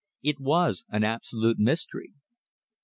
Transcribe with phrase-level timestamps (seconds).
[0.23, 2.13] It was an absolute mystery.